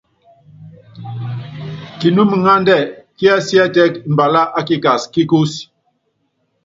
[1.99, 2.79] Kinúmiŋándɛ́
[3.17, 5.63] kiɛsiɛtɛ́k mbalá a kikas kí kúsí.